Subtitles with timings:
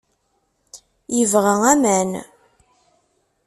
[1.17, 2.11] Yebɣa aman.